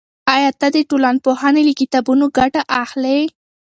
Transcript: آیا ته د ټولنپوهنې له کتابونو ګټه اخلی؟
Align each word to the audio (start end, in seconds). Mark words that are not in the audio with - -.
آیا 0.33 0.49
ته 0.59 0.67
د 0.75 0.77
ټولنپوهنې 0.89 1.61
له 1.67 1.73
کتابونو 1.81 2.25
ګټه 2.37 2.61
اخلی؟ 2.83 3.19